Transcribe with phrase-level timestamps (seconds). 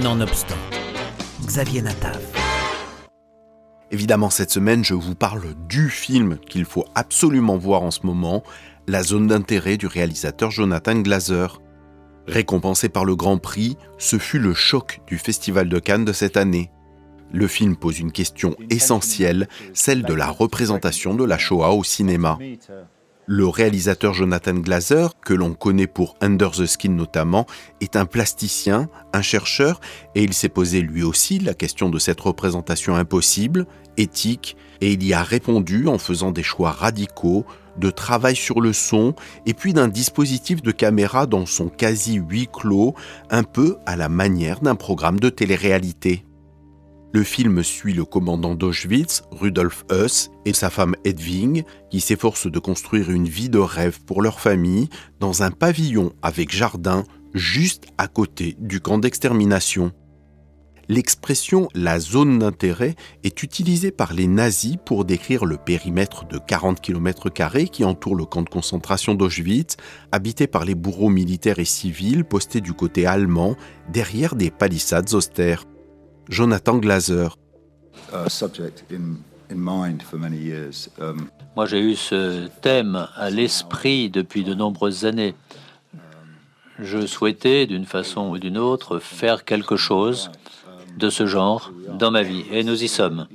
[0.00, 0.56] Nonobstant,
[1.44, 2.18] Xavier Natav.
[3.90, 8.42] Évidemment, cette semaine, je vous parle du film qu'il faut absolument voir en ce moment,
[8.88, 11.60] La zone d'intérêt du réalisateur Jonathan Glazer.
[12.26, 16.38] Récompensé par le Grand Prix, ce fut le choc du Festival de Cannes de cette
[16.38, 16.70] année.
[17.30, 22.38] Le film pose une question essentielle, celle de la représentation de la Shoah au cinéma.
[23.26, 27.46] Le réalisateur Jonathan Glazer, que l'on connaît pour Under the Skin notamment,
[27.80, 29.80] est un plasticien, un chercheur,
[30.16, 33.66] et il s'est posé lui aussi la question de cette représentation impossible,
[33.96, 38.72] éthique, et il y a répondu en faisant des choix radicaux, de travail sur le
[38.72, 39.14] son,
[39.46, 42.96] et puis d'un dispositif de caméra dans son quasi huis clos,
[43.30, 46.24] un peu à la manière d'un programme de télé-réalité.
[47.14, 52.58] Le film suit le commandant d'Auschwitz, Rudolf Huss, et sa femme Edwing, qui s'efforcent de
[52.58, 54.88] construire une vie de rêve pour leur famille
[55.20, 59.92] dans un pavillon avec jardin juste à côté du camp d'extermination.
[60.88, 66.80] L'expression la zone d'intérêt est utilisée par les nazis pour décrire le périmètre de 40
[66.80, 67.28] km
[67.70, 69.76] qui entoure le camp de concentration d'Auschwitz,
[70.12, 73.54] habité par les bourreaux militaires et civils postés du côté allemand
[73.90, 75.66] derrière des palissades austères.
[76.28, 77.36] Jonathan Glazer.
[81.56, 85.34] Moi, j'ai eu ce thème à l'esprit depuis de nombreuses années.
[86.78, 90.30] Je souhaitais, d'une façon ou d'une autre, faire quelque chose
[90.96, 93.26] de ce genre dans ma vie, et nous y sommes.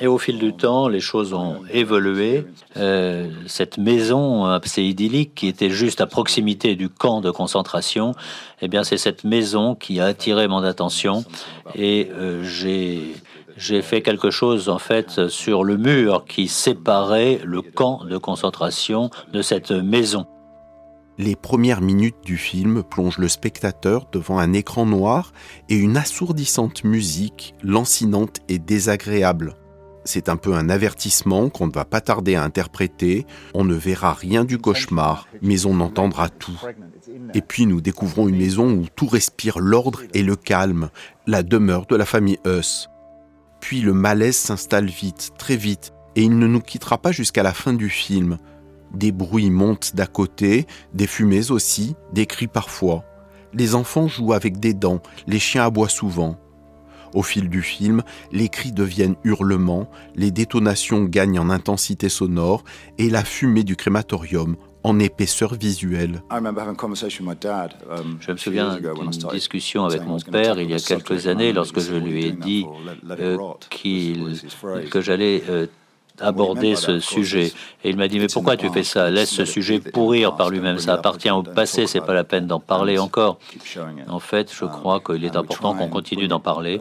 [0.00, 2.46] Et au fil du temps, les choses ont évolué.
[2.76, 8.14] Euh, cette maison assez idyllique qui était juste à proximité du camp de concentration,
[8.62, 11.24] eh bien, c'est cette maison qui a attiré mon attention
[11.74, 13.14] et euh, j'ai
[13.58, 19.10] j'ai fait quelque chose en fait sur le mur qui séparait le camp de concentration
[19.32, 20.26] de cette maison.
[21.18, 25.32] Les premières minutes du film plongent le spectateur devant un écran noir
[25.68, 29.54] et une assourdissante musique lancinante et désagréable.
[30.04, 33.26] C'est un peu un avertissement qu'on ne va pas tarder à interpréter.
[33.54, 36.60] On ne verra rien du cauchemar, mais on entendra tout.
[37.34, 40.90] Et puis nous découvrons une maison où tout respire l'ordre et le calme,
[41.26, 42.88] la demeure de la famille Huss.
[43.60, 47.52] Puis le malaise s'installe vite, très vite, et il ne nous quittera pas jusqu'à la
[47.52, 48.38] fin du film.
[48.92, 53.04] Des bruits montent d'à côté, des fumées aussi, des cris parfois.
[53.54, 56.38] Les enfants jouent avec des dents, les chiens aboient souvent.
[57.14, 62.64] Au fil du film, les cris deviennent hurlements, les détonations gagnent en intensité sonore
[62.98, 66.22] et la fumée du crématorium en épaisseur visuelle.
[66.30, 66.48] Um,
[68.20, 71.94] je me souviens d'une discussion avec mon père il y a quelques années lorsque je
[71.94, 72.66] lui ai dit
[73.10, 73.36] euh,
[74.90, 75.66] que j'allais euh,
[76.20, 77.52] aborder ce sujet.
[77.84, 80.78] Et il m'a dit, mais pourquoi tu fais ça Laisse ce sujet pourrir par lui-même.
[80.78, 83.38] Ça appartient au passé, c'est pas la peine d'en parler encore.
[84.08, 86.80] En fait, je crois qu'il est important qu'on continue d'en parler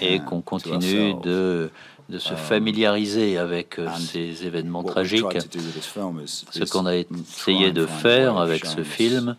[0.00, 1.70] et qu'on continue de,
[2.08, 5.38] de se familiariser avec euh, ces événements tragiques.
[6.50, 9.36] Ce qu'on a essayé de faire avec ce film,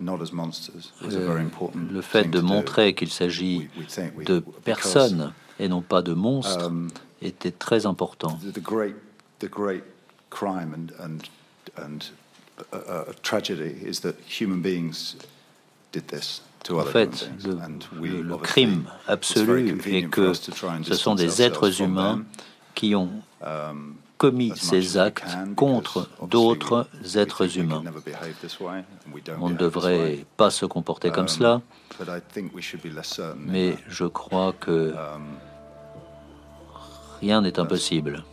[0.00, 0.16] le
[2.02, 3.68] fait de montrer qu'il s'agit
[4.26, 6.88] de personnes et non pas de monstres um,
[7.22, 8.38] était très important.
[16.68, 17.30] En fait,
[18.02, 22.24] le, le crime absolu est que ce sont des êtres humains
[22.74, 23.10] qui ont
[23.42, 27.82] um, commis ces actes contre d'autres êtres humains.
[29.40, 31.60] On ne devrait pas se comporter comme cela,
[33.36, 34.94] mais je crois que
[37.20, 38.24] rien n'est impossible.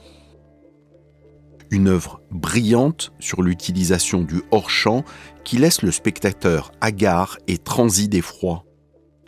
[1.72, 5.04] Une œuvre brillante sur l'utilisation du hors-champ
[5.44, 8.64] qui laisse le spectateur hagard et transi d'effroi.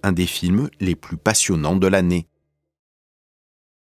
[0.03, 2.27] Un des films les plus passionnants de l'année.